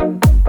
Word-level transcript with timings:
Bye. 0.00 0.39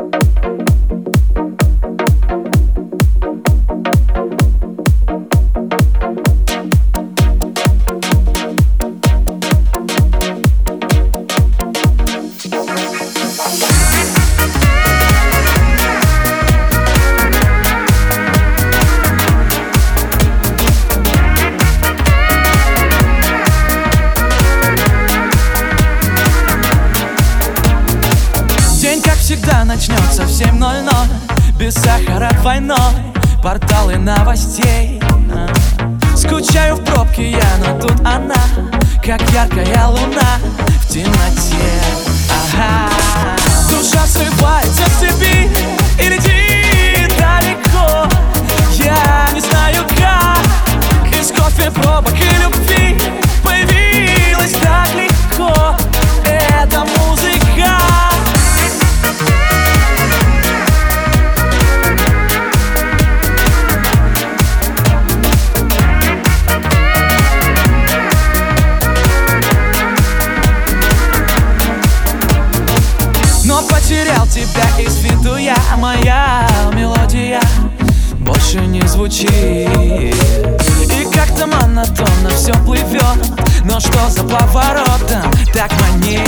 Начнется 29.71 30.23
в 30.23 30.29
7.00 30.29 31.57
Без 31.57 31.75
сахара 31.75 32.29
двойной. 32.41 32.77
Порталы 33.41 33.95
новостей. 33.95 35.01
Скучаю 36.15 36.75
в 36.75 36.83
пробке 36.83 37.31
я, 37.31 37.57
но 37.65 37.79
тут 37.79 37.99
она 38.01 38.35
Как 38.97 39.21
яркая 39.31 39.87
луна 39.87 40.39
в 40.81 40.87
темноте. 40.87 41.81
Ага 42.53 42.90
потерял 73.91 74.25
тебя 74.27 74.79
из 74.79 75.03
виду 75.03 75.35
я 75.35 75.57
Моя 75.77 76.47
мелодия 76.73 77.41
больше 78.19 78.59
не 78.59 78.81
звучит. 78.87 79.27
И 79.29 81.07
как-то 81.11 81.47
монотонно 81.47 82.29
все 82.29 82.53
плывет 82.63 83.01
Но 83.65 83.79
что 83.79 84.09
за 84.09 84.23
поворотом? 84.23 85.31
Так 85.53 85.71
манит 85.81 86.21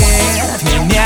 меня 0.63 1.05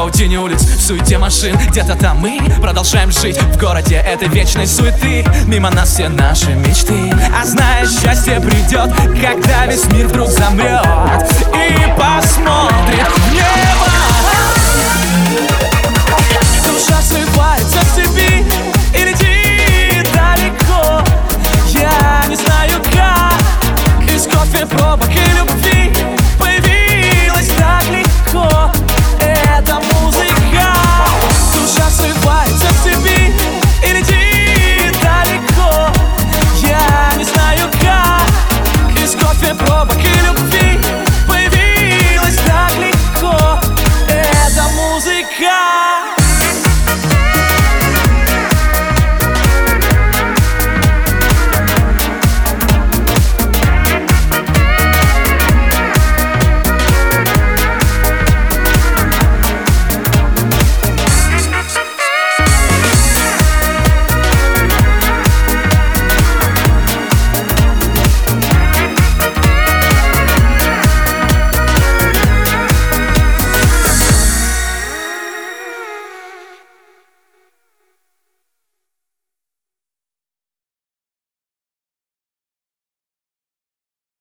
паутине 0.00 0.38
улиц, 0.38 0.62
в 0.62 0.80
суете 0.80 1.18
машин. 1.18 1.54
Где-то 1.68 1.94
там 1.94 2.20
мы 2.20 2.40
продолжаем 2.62 3.12
жить. 3.12 3.36
В 3.36 3.58
городе 3.58 3.96
этой 3.96 4.28
вечной 4.28 4.66
суеты. 4.66 5.26
Мимо 5.46 5.70
нас 5.70 5.90
все 5.90 6.08
наши 6.08 6.54
мечты. 6.54 7.12
А 7.38 7.44
знаешь, 7.44 7.90
счастье 7.90 8.40
придет 8.40 8.90
Когда 9.20 9.66
весь 9.66 9.84
мир 9.92 10.06
вдруг 10.06 10.28
замрет. 10.28 10.80
И 11.54 11.69